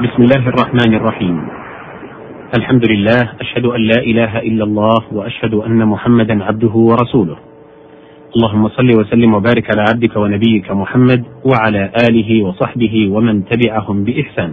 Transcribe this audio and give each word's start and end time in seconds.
بسم 0.00 0.22
الله 0.22 0.48
الرحمن 0.48 0.94
الرحيم. 0.94 1.48
الحمد 2.58 2.84
لله 2.90 3.20
أشهد 3.40 3.64
أن 3.64 3.80
لا 3.80 4.00
إله 4.00 4.38
إلا 4.38 4.64
الله 4.64 5.00
وأشهد 5.12 5.54
أن 5.54 5.88
محمدا 5.88 6.44
عبده 6.44 6.74
ورسوله. 6.74 7.36
اللهم 8.36 8.68
صل 8.68 8.90
وسلم 9.00 9.34
وبارك 9.34 9.66
على 9.70 9.84
عبدك 9.88 10.16
ونبيك 10.16 10.70
محمد 10.70 11.24
وعلى 11.44 11.92
آله 12.08 12.42
وصحبه 12.44 13.10
ومن 13.10 13.44
تبعهم 13.44 14.04
بإحسان. 14.04 14.52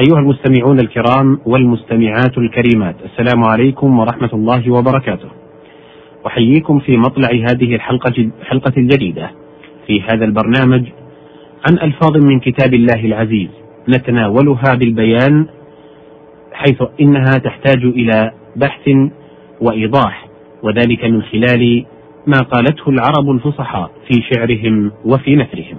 أيها 0.00 0.18
المستمعون 0.18 0.80
الكرام 0.80 1.38
والمستمعات 1.46 2.38
الكريمات 2.38 2.96
السلام 3.04 3.44
عليكم 3.44 3.98
ورحمة 3.98 4.30
الله 4.32 4.70
وبركاته. 4.70 5.28
أحييكم 6.26 6.78
في 6.78 6.96
مطلع 6.96 7.30
هذه 7.32 7.74
الحلقة 7.74 8.30
الحلقة 8.40 8.72
الجديدة. 8.76 9.30
في 9.86 10.02
هذا 10.02 10.24
البرنامج 10.24 10.84
عن 11.68 11.74
ألفاظ 11.78 12.24
من 12.24 12.40
كتاب 12.40 12.74
الله 12.74 13.04
العزيز. 13.04 13.61
نتناولها 13.88 14.74
بالبيان 14.74 15.46
حيث 16.52 16.82
إنها 17.00 17.32
تحتاج 17.44 17.84
إلى 17.84 18.32
بحث 18.56 18.90
وإيضاح 19.60 20.28
وذلك 20.62 21.04
من 21.04 21.22
خلال 21.22 21.84
ما 22.26 22.38
قالته 22.38 22.88
العرب 22.88 23.30
الفصحاء 23.30 23.90
في 24.08 24.22
شعرهم 24.32 24.92
وفي 25.04 25.36
نثرهم. 25.36 25.78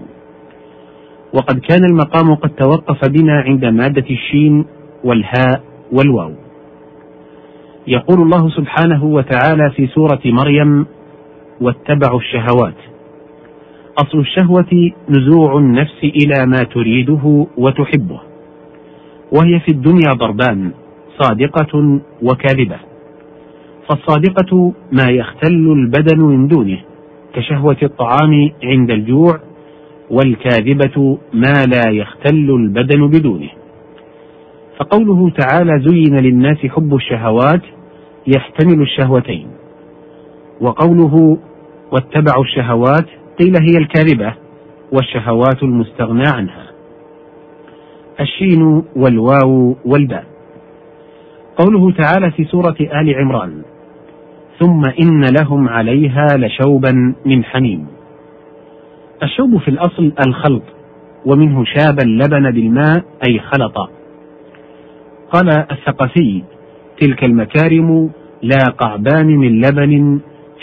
وقد 1.33 1.59
كان 1.59 1.83
المقام 1.85 2.35
قد 2.35 2.49
توقف 2.49 3.09
بنا 3.09 3.33
عند 3.33 3.65
مادة 3.65 4.05
الشين 4.09 4.65
والهاء 5.03 5.63
والواو. 5.91 6.31
يقول 7.87 8.21
الله 8.21 8.49
سبحانه 8.49 9.03
وتعالى 9.03 9.71
في 9.75 9.87
سورة 9.87 10.21
مريم: 10.25 10.85
واتبعوا 11.61 12.19
الشهوات 12.19 12.92
أصل 13.97 14.19
الشهوة 14.19 14.91
نزوع 15.09 15.57
النفس 15.57 16.03
إلى 16.03 16.45
ما 16.45 16.63
تريده 16.63 17.47
وتحبه، 17.57 18.21
وهي 19.31 19.59
في 19.59 19.71
الدنيا 19.71 20.13
ضربان 20.13 20.71
صادقة 21.19 21.99
وكاذبة. 22.21 22.77
فالصادقة 23.89 24.73
ما 24.91 25.09
يختل 25.09 25.71
البدن 25.71 26.19
من 26.19 26.47
دونه 26.47 26.79
كشهوة 27.33 27.77
الطعام 27.83 28.51
عند 28.63 28.91
الجوع، 28.91 29.39
والكاذبة 30.09 31.17
ما 31.33 31.65
لا 31.73 31.91
يختل 31.91 32.49
البدن 32.49 33.07
بدونه. 33.07 33.49
فقوله 34.79 35.29
تعالى 35.29 35.83
زين 35.85 36.19
للناس 36.19 36.57
حب 36.57 36.95
الشهوات 36.95 37.61
يحتمل 38.27 38.81
الشهوتين. 38.81 39.47
وقوله 40.61 41.37
واتبعوا 41.91 42.43
الشهوات 42.43 43.05
قيل 43.39 43.55
هي 43.55 43.77
الكاذبة 43.77 44.33
والشهوات 44.91 45.63
المستغنى 45.63 46.23
عنها. 46.27 46.65
الشين 48.19 48.83
والواو 48.95 49.75
والباء. 49.85 50.25
قوله 51.57 51.91
تعالى 51.91 52.31
في 52.31 52.43
سورة 52.43 52.75
آل 52.79 53.15
عمران 53.15 53.61
ثم 54.59 54.81
إن 55.01 55.25
لهم 55.39 55.69
عليها 55.69 56.27
لشوبا 56.37 57.15
من 57.25 57.43
حميم. 57.43 57.87
الشوب 59.23 59.57
في 59.57 59.67
الأصل 59.67 60.13
الخلط 60.27 60.63
ومنه 61.25 61.65
شاب 61.65 61.99
اللبن 62.05 62.51
بالماء 62.51 63.03
أي 63.27 63.39
خلط. 63.39 63.89
قال 65.31 65.49
الثقفي 65.71 66.43
تلك 66.99 67.23
المكارم 67.23 68.09
لا 68.41 68.69
قعبان 68.77 69.27
من 69.27 69.61
لبن 69.61 70.19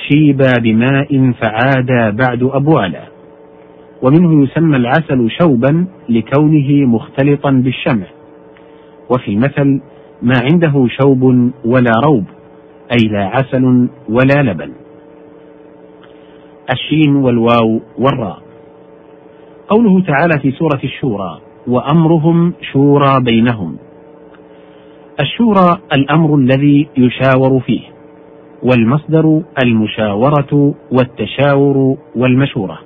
شيبا 0.08 0.52
بماء 0.62 1.32
فعادا 1.32 2.10
بعد 2.10 2.42
أبوالا 2.42 3.04
ومنه 4.02 4.44
يسمى 4.44 4.76
العسل 4.76 5.30
شوبا 5.40 5.86
لكونه 6.08 6.86
مختلطا 6.86 7.50
بالشمع. 7.50 8.06
وفي 9.10 9.28
المثل 9.28 9.80
ما 10.22 10.34
عنده 10.52 10.86
شوب 11.00 11.22
ولا 11.64 11.92
روب 12.04 12.24
أي 12.92 13.08
لا 13.08 13.24
عسل 13.24 13.88
ولا 14.08 14.42
لبن. 14.42 14.72
الشين 16.72 17.16
والواو 17.16 17.80
والراء. 17.98 18.42
قوله 19.68 20.02
تعالى 20.02 20.40
في 20.42 20.50
سورة 20.50 20.80
الشورى 20.84 21.40
وأمرهم 21.66 22.52
شورى 22.72 23.14
بينهم 23.20 23.76
الشورى 25.20 25.78
الأمر 25.92 26.34
الذي 26.34 26.88
يشاور 26.96 27.60
فيه. 27.60 27.99
والمصدر 28.62 29.42
المشاورة 29.64 30.74
والتشاور 30.92 31.96
والمشورة. 32.16 32.78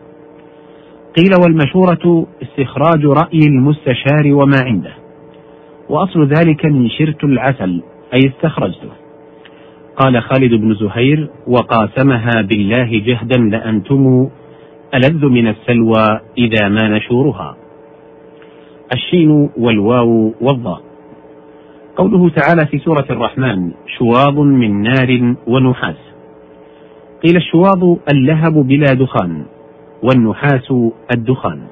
قيل 1.19 1.31
والمشورة 1.45 2.27
استخراج 2.43 3.05
رأي 3.05 3.41
المستشار 3.47 4.35
وما 4.35 4.61
عنده. 4.65 4.93
وأصل 5.89 6.27
ذلك 6.27 6.65
من 6.65 6.89
شرت 6.89 7.25
العسل 7.25 7.83
أي 8.15 8.19
استخرجته. 8.19 8.91
قال 9.97 10.23
خالد 10.23 10.55
بن 10.55 10.75
زهير: 10.75 11.31
وقاسمها 11.47 12.43
بالله 12.43 12.99
جهدا 12.99 13.41
لأنتم 13.41 14.29
ألذ 14.95 15.27
من 15.27 15.49
السلوى 15.49 16.21
إذا 16.39 16.69
ما 16.69 16.89
نشورها. 16.89 17.56
الشين 18.95 19.51
والواو 19.59 20.33
والضاء. 20.41 20.94
قوله 21.97 22.31
تعالى 22.31 22.66
في 22.66 22.78
سورة 22.78 23.06
الرحمن 23.10 23.71
شواظ 23.99 24.38
من 24.38 24.82
نار 24.82 25.34
ونحاس. 25.47 25.97
قيل 27.25 27.37
الشواظ 27.37 27.97
اللهب 28.12 28.53
بلا 28.53 28.94
دخان 28.94 29.44
والنحاس 30.03 30.72
الدخان. 31.15 31.62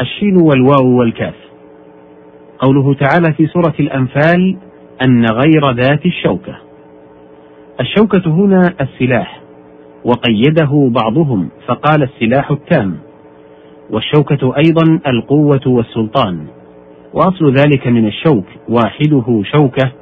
الشين 0.00 0.36
والواو 0.36 0.98
والكاف. 0.98 1.34
قوله 2.58 2.94
تعالى 2.94 3.32
في 3.32 3.46
سورة 3.46 3.74
الأنفال 3.80 4.56
أن 5.06 5.26
غير 5.26 5.70
ذات 5.70 6.06
الشوكة. 6.06 6.56
الشوكة 7.80 8.30
هنا 8.30 8.74
السلاح 8.80 9.40
وقيده 10.04 10.90
بعضهم 11.02 11.48
فقال 11.66 12.02
السلاح 12.02 12.50
التام. 12.50 12.98
والشوكة 13.90 14.54
أيضا 14.56 15.00
القوة 15.06 15.60
والسلطان. 15.66 16.46
وأصل 17.14 17.54
ذلك 17.54 17.86
من 17.86 18.06
الشوك 18.06 18.44
واحدة 18.68 19.42
شوكة 19.56 19.92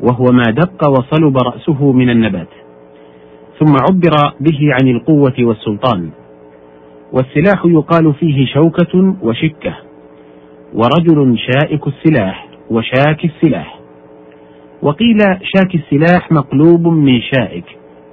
وهو 0.00 0.24
ما 0.32 0.42
دق 0.42 0.88
وصلب 0.88 1.36
رأسه 1.38 1.92
من 1.92 2.10
النبات. 2.10 2.48
ثم 3.58 3.74
عبر 3.90 4.34
به 4.40 4.58
عن 4.82 4.88
القوة 4.88 5.34
والسلطان. 5.38 6.10
والسلاح 7.12 7.66
يقال 7.66 8.14
فيه 8.14 8.46
شوكة 8.46 9.14
وشكة. 9.22 9.76
ورجل 10.74 11.38
شائك 11.38 11.86
السلاح 11.86 12.48
وشاك 12.70 13.24
السلاح. 13.24 13.80
وقيل 14.82 15.18
شاك 15.42 15.74
السلاح 15.74 16.32
مقلوب 16.32 16.88
من 16.88 17.20
شائك 17.20 17.64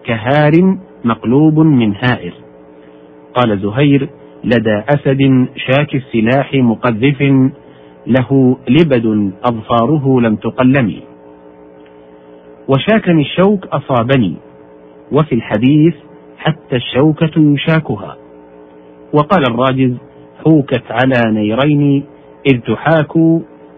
كهار 0.06 0.78
مقلوب 1.03 1.59
من 1.59 1.96
هائر. 1.96 2.34
قال 3.34 3.59
زهير 3.59 4.09
لدى 4.44 4.84
أسد 4.90 5.47
شاك 5.56 5.96
السلاح 5.96 6.53
مقذف 6.53 7.22
له 8.07 8.57
لبد 8.69 9.31
أظفاره 9.44 10.22
لم 10.22 10.35
تقلمي 10.35 11.03
وشاكني 12.68 13.22
الشوك 13.22 13.66
أصابني 13.66 14.35
وفي 15.12 15.35
الحديث 15.35 15.95
حتى 16.38 16.75
الشوكة 16.75 17.31
يشاكها. 17.38 18.18
وقال 19.13 19.44
الراجز 19.51 19.94
حوكت 20.44 20.84
على 20.90 21.31
نيرين 21.31 22.03
إذ 22.53 22.59
تحاك 22.59 23.13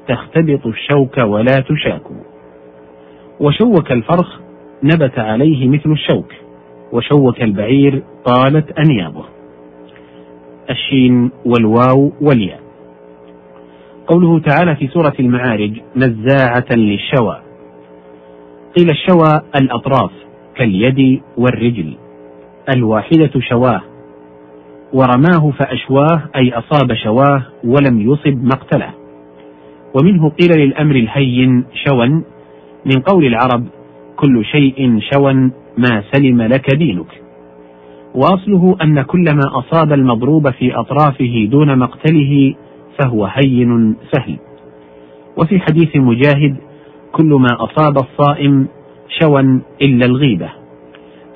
تختبط 0.07 0.67
الشوك 0.67 1.17
ولا 1.17 1.59
تشاك. 1.59 2.01
وشوك 3.39 3.91
الفرخ 3.91 4.39
نبت 4.83 5.19
عليه 5.19 5.67
مثل 5.67 5.91
الشوك 5.91 6.33
وشوك 6.91 7.41
البعير 7.41 8.03
طالت 8.25 8.71
أنيابه. 8.79 9.25
الشين 10.69 11.31
والواو 11.45 12.11
والياء. 12.21 12.68
قوله 14.09 14.39
تعالى 14.39 14.75
في 14.75 14.87
سورة 14.87 15.13
المعارج 15.19 15.79
نزاعة 15.95 16.65
للشوى. 16.71 17.39
قيل 18.77 18.89
الشوى 18.89 19.41
الأطراف 19.55 20.11
كاليد 20.55 21.21
والرجل. 21.37 21.93
الواحدة 22.75 23.31
شواه. 23.39 23.81
ورماه 24.93 25.51
فأشواه 25.51 26.21
أي 26.35 26.53
أصاب 26.53 26.93
شواه 26.93 27.43
ولم 27.63 28.11
يصب 28.11 28.43
مقتله. 28.43 28.89
ومنه 29.93 30.29
قيل 30.29 30.59
للأمر 30.59 30.95
الهين 30.95 31.65
شوى. 31.87 32.07
من 32.85 33.01
قول 33.05 33.25
العرب 33.25 33.65
كل 34.15 34.45
شيء 34.45 34.99
شوى 35.13 35.33
ما 35.77 36.03
سلم 36.11 36.41
لك 36.41 36.75
دينك. 36.75 37.21
وأصله 38.15 38.75
أن 38.81 39.01
كل 39.01 39.25
ما 39.33 39.59
أصاب 39.59 39.93
المضروب 39.93 40.49
في 40.49 40.75
أطرافه 40.75 41.47
دون 41.51 41.77
مقتله 41.79 42.55
فهو 42.99 43.25
هين 43.25 43.95
سهل. 44.11 44.37
وفي 45.37 45.59
حديث 45.59 45.95
مجاهد 45.95 46.55
كل 47.11 47.33
ما 47.33 47.49
أصاب 47.59 47.97
الصائم 47.97 48.67
شوى 49.21 49.41
إلا 49.81 50.05
الغيبة. 50.05 50.49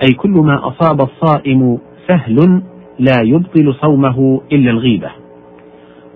أي 0.04 0.14
كل 0.14 0.30
ما 0.32 0.68
أصاب 0.68 1.02
الصائم 1.02 1.78
سهل 2.08 2.62
لا 3.00 3.22
يبطل 3.24 3.76
صومه 3.82 4.42
إلا 4.52 4.72
الغيبة. 4.72 5.12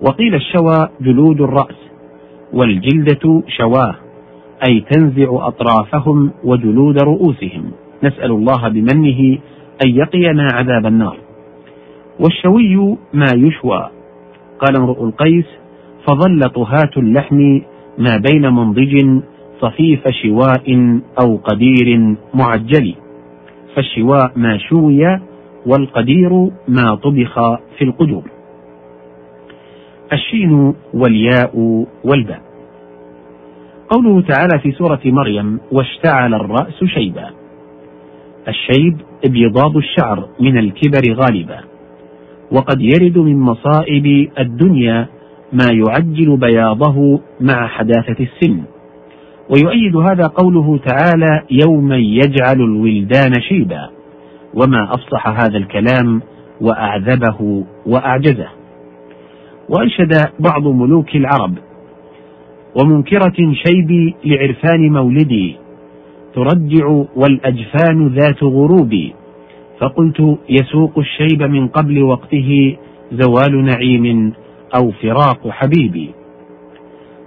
وقيل 0.02 0.36
الشوى 0.36 0.90
جلود 1.02 1.42
الرأس 1.42 1.78
والجلدة 2.54 3.44
شواه 3.48 3.96
أي 4.70 4.86
تنزع 4.92 5.48
أطرافهم 5.48 6.32
وجلود 6.44 7.04
رؤوسهم. 7.04 7.72
نسأل 8.04 8.32
الله 8.32 8.68
بمنه 8.68 9.38
أن 9.86 9.90
يقينا 9.90 10.48
عذاب 10.54 10.86
النار. 10.86 11.18
والشوي 12.20 12.98
ما 13.14 13.28
يشوى 13.36 13.90
قال 14.60 14.78
امرؤ 14.78 15.04
القيس 15.04 15.46
فظل 16.08 16.40
طهاة 16.40 16.92
اللحم 16.98 17.60
ما 17.98 18.18
بين 18.32 18.54
منضج 18.54 19.22
صفيف 19.62 20.08
شواء 20.08 21.00
أو 21.24 21.38
قدير 21.38 22.16
معجل 22.34 22.96
فالشواء 23.76 24.32
ما 24.36 24.58
شوي 24.58 25.20
والقدير 25.66 26.34
ما 26.68 26.96
طبخ 27.04 27.40
في 27.78 27.84
القدور 27.84 28.24
الشين 30.14 30.74
والياء 30.94 31.86
والباء. 32.04 32.42
قوله 33.90 34.22
تعالى 34.22 34.60
في 34.60 34.72
سورة 34.72 35.00
مريم 35.06 35.60
واشتعل 35.72 36.34
الرأس 36.34 36.84
شيبا 36.84 37.30
الشيب 38.48 38.98
ابيضاض 39.26 39.78
الشعر 39.78 40.30
من 40.40 40.58
الكبر 40.58 41.14
غالبا. 41.14 41.60
وقد 42.52 42.82
يرد 42.82 43.18
من 43.18 43.40
مصائب 43.40 44.30
الدنيا 44.40 45.08
ما 45.54 45.68
يعجل 45.72 46.38
بياضه 46.38 47.20
مع 47.42 47.68
حداثة 47.68 48.16
السن. 48.20 48.62
ويؤيد 49.50 49.96
هذا 49.96 50.28
قوله 50.28 50.78
تعالى 50.78 51.44
يوما 51.52 51.98
يجعل 51.98 52.56
الولدان 52.56 53.34
شيبا. 53.50 53.90
وما 54.54 54.84
أفصح 54.94 55.28
هذا 55.28 55.58
الكلام 55.58 56.22
وأعذبه 56.62 57.64
وأعجزه. 57.86 58.48
وانشد 59.70 60.14
بعض 60.40 60.68
ملوك 60.68 61.16
العرب 61.16 61.54
ومنكرة 62.82 63.54
شيبي 63.66 64.16
لعرفان 64.26 64.92
مولدي 64.92 65.56
ترجع 66.36 67.04
والأجفان 67.16 68.08
ذات 68.08 68.44
غروب. 68.44 68.94
فقلت 69.80 70.38
يسوق 70.50 71.00
الشيب 71.00 71.44
من 71.44 71.68
قبل 71.68 72.04
وقته 72.04 72.78
زوال 73.12 73.66
نعيم 73.66 74.34
أو 74.76 74.92
فراق 74.92 75.50
حبيبي. 75.50 76.12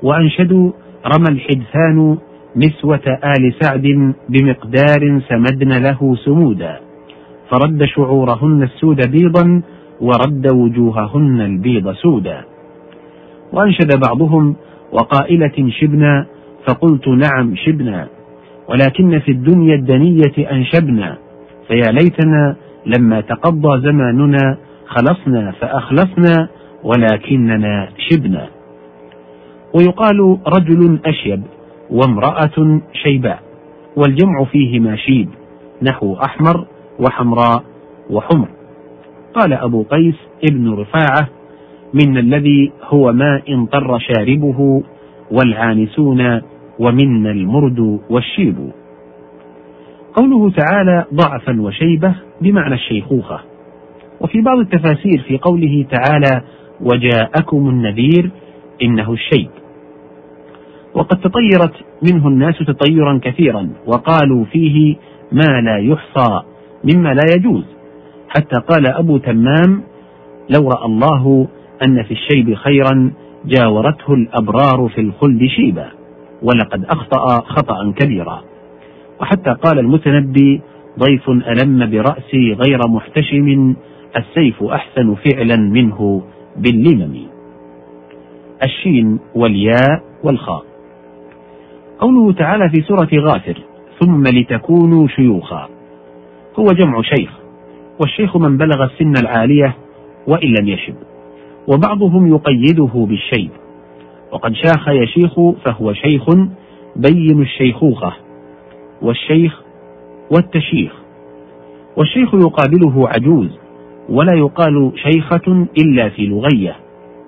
وانشدوا 0.03 0.71
رمى 1.07 1.29
الحدثان 1.29 2.19
نسوة 2.57 3.07
آل 3.07 3.55
سعد 3.61 4.15
بمقدار 4.29 5.21
سمدن 5.29 5.83
له 5.83 6.17
سمودا. 6.25 6.81
فرد 7.51 7.85
شعورهن 7.85 8.63
السود 8.63 9.11
بيضا 9.11 9.63
ورد 10.01 10.53
وجوههن 10.53 11.41
البيض 11.41 11.93
سودا. 11.93 12.45
وأنشد 13.53 14.01
بعضهم 14.07 14.57
وقائلة 14.93 15.71
شبنا 15.81 16.27
فقلت 16.67 17.09
نعم 17.09 17.55
شبنا 17.57 18.09
ولكن 18.69 19.19
في 19.19 19.31
الدنيا 19.31 19.75
الدنية 19.75 20.53
أنشبنا. 20.53 21.30
فيا 21.71 21.93
ليتنا 21.93 22.57
لما 22.87 23.21
تقضى 23.21 23.81
زماننا 23.81 24.57
خلصنا 24.87 25.53
فأخلصنا 25.53 26.49
ولكننا 26.85 27.89
شبنا. 27.99 28.49
ويقال 29.75 30.39
رجل 30.47 30.99
أشيب 31.07 31.43
وامرأة 31.91 32.81
شيباء 32.93 33.43
والجمع 33.97 34.45
فيه 34.45 34.97
شيب 34.97 35.29
نحو 35.83 36.15
أحمر 36.15 36.67
وحمراء 36.99 37.63
وحمر. 38.11 38.49
قال 39.35 39.53
أبو 39.53 39.83
قيس 39.83 40.17
ابن 40.51 40.75
رفاعة 40.75 41.29
من 41.95 42.19
الذي 42.19 42.73
هو 42.85 43.13
ما 43.13 43.43
انطر 43.49 43.99
شاربه 43.99 44.83
والعانسون 45.31 46.41
ومنا 46.79 47.31
المرد 47.31 48.01
والشيب. 48.11 48.71
قوله 50.17 50.51
تعالى 50.51 51.05
ضعفا 51.15 51.61
وشيبة 51.61 52.15
بمعنى 52.41 52.75
الشيخوخة. 52.75 53.41
وفي 54.21 54.41
بعض 54.41 54.59
التفاسير 54.59 55.23
في 55.29 55.39
قوله 55.39 55.87
تعالى 55.91 56.43
وجاءكم 56.81 57.69
النذير 57.69 58.31
إنه 58.83 59.13
الشيب. 59.13 59.51
وقد 60.95 61.21
تطيرت 61.21 61.75
منه 62.03 62.29
الناس 62.29 62.59
تطيرا 62.59 63.21
كثيرا 63.23 63.71
وقالوا 63.87 64.45
فيه 64.45 64.97
ما 65.33 65.61
لا 65.61 65.79
يحصى 65.79 66.43
مما 66.85 67.15
لا 67.15 67.23
يجوز. 67.37 67.65
حتى 68.29 68.61
قال 68.69 68.87
أبو 68.87 69.19
تمام 69.19 69.83
لو 70.51 70.69
رأى 70.69 70.85
الله 70.85 71.49
أن 71.87 72.03
في 72.03 72.11
الشيب 72.11 72.55
خيرا 72.55 73.13
جاورته 73.45 74.15
الأبرار 74.15 74.89
في 74.95 75.01
الخلد 75.01 75.45
شيبا 75.47 75.89
ولقد 76.43 76.85
أخطأ 76.85 77.41
خطأ 77.41 77.93
كبيرا. 77.97 78.50
وحتى 79.21 79.51
قال 79.51 79.79
المتنبي 79.79 80.61
ضيف 80.99 81.31
ألم 81.31 81.91
برأسي 81.91 82.53
غير 82.53 82.79
محتشم 82.89 83.75
السيف 84.17 84.63
أحسن 84.63 85.15
فعلا 85.15 85.57
منه 85.57 86.23
باللمم. 86.57 87.27
الشين 88.63 89.19
والياء 89.35 90.03
والخاء. 90.25 90.65
قوله 91.99 92.33
تعالى 92.33 92.71
في 92.71 92.83
سورة 92.83 93.09
غافر 93.15 93.59
ثم 94.01 94.23
لتكونوا 94.23 95.09
شيوخا. 95.09 95.69
هو 96.59 96.65
جمع 96.65 97.03
شيخ 97.03 97.31
والشيخ 98.01 98.37
من 98.37 98.57
بلغ 98.57 98.85
السن 98.85 99.15
العالية 99.23 99.77
وإن 100.27 100.55
لم 100.61 100.69
يشب. 100.69 100.95
وبعضهم 101.69 102.29
يقيده 102.29 103.07
بالشيب. 103.09 103.51
وقد 104.33 104.55
شاخ 104.55 104.89
يشيخ 104.89 105.41
فهو 105.65 105.93
شيخ 105.93 106.25
بين 106.97 107.43
الشيخوخة. 107.43 108.13
والشيخ 109.03 109.63
والتشيخ. 110.31 110.93
والشيخ 111.97 112.35
يقابله 112.35 113.09
عجوز 113.09 113.59
ولا 114.09 114.35
يقال 114.35 114.93
شيخة 114.97 115.67
إلا 115.85 116.09
في 116.09 116.27
لغية. 116.27 116.77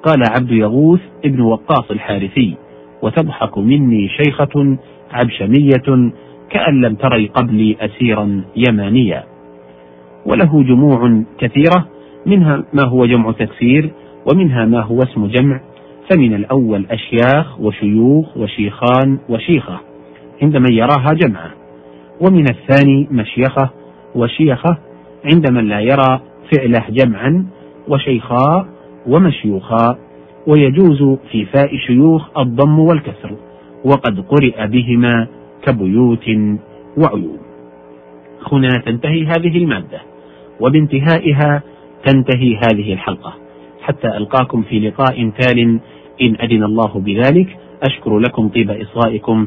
قال 0.02 0.22
عبد 0.30 0.50
يغوث 0.50 1.00
ابن 1.24 1.40
وقاص 1.40 1.90
الحارثي 1.90 2.54
وتضحك 3.02 3.58
مني 3.58 4.08
شيخة 4.08 4.78
عبشمية 5.10 6.12
كأن 6.50 6.80
لم 6.80 6.94
تري 6.94 7.26
قبلي 7.26 7.76
أسيرا 7.80 8.44
يمانيا. 8.56 9.24
وله 10.26 10.62
جموع 10.62 11.22
كثيرة 11.38 11.86
منها 12.26 12.64
ما 12.72 12.84
هو 12.84 13.06
جمع 13.06 13.32
تكسير 13.32 13.90
ومنها 14.32 14.64
ما 14.64 14.80
هو 14.80 14.98
اسم 14.98 15.26
جمع. 15.26 15.60
فمن 16.10 16.34
الأول 16.34 16.86
أشياخ 16.90 17.60
وشيوخ 17.60 18.36
وشيخان 18.36 19.18
وشيخة 19.28 19.80
عند 20.42 20.56
من 20.56 20.72
يراها 20.72 21.12
جمعا. 21.12 21.61
ومن 22.20 22.44
الثاني 22.50 23.08
مشيخة 23.10 23.70
وشيخة 24.14 24.78
عند 25.24 25.50
من 25.50 25.68
لا 25.68 25.80
يرى 25.80 26.20
فعله 26.52 26.84
جمعا 26.90 27.46
وشيخاء 27.88 28.66
ومشيوخا 29.06 29.98
ويجوز 30.46 31.18
في 31.30 31.44
فاء 31.44 31.76
شيوخ 31.86 32.38
الضم 32.38 32.78
والكسر 32.78 33.36
وقد 33.84 34.20
قرئ 34.20 34.66
بهما 34.66 35.26
كبيوت 35.62 36.28
وعيون. 36.96 37.38
هنا 38.52 38.68
تنتهي 38.86 39.26
هذه 39.26 39.56
المادة 39.56 40.00
وبانتهائها 40.60 41.62
تنتهي 42.06 42.56
هذه 42.56 42.92
الحلقة. 42.92 43.34
حتى 43.82 44.16
ألقاكم 44.16 44.62
في 44.62 44.78
لقاء 44.78 45.30
تال 45.38 45.80
إن 46.22 46.36
أذن 46.42 46.62
الله 46.64 46.92
بذلك 46.94 47.56
أشكر 47.82 48.18
لكم 48.18 48.48
طيب 48.48 48.70
إصغائكم 48.70 49.46